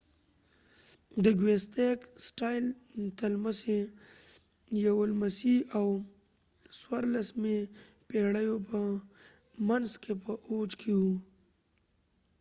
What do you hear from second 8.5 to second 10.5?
په منځ کې په